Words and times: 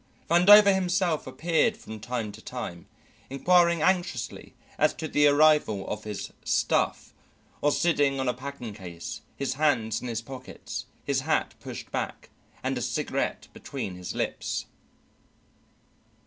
Vandover 0.27 0.73
himself 0.73 1.27
appeared 1.27 1.77
from 1.77 1.99
time 1.99 2.31
to 2.31 2.41
time, 2.41 2.87
inquiring 3.29 3.83
anxiously 3.83 4.55
as 4.79 4.95
to 4.95 5.07
the 5.07 5.27
arrival 5.27 5.87
of 5.87 6.05
his 6.05 6.33
"stuff," 6.43 7.13
or 7.61 7.71
sitting 7.71 8.19
on 8.19 8.27
a 8.27 8.33
packing 8.33 8.73
case, 8.73 9.21
his 9.35 9.53
hands 9.53 10.01
in 10.01 10.07
his 10.07 10.23
pockets, 10.23 10.87
his 11.03 11.19
hat 11.19 11.53
pushed 11.59 11.91
back, 11.91 12.31
and 12.63 12.79
a 12.79 12.81
cigarette 12.81 13.47
between 13.53 13.93
his 13.93 14.15
lips. 14.15 14.65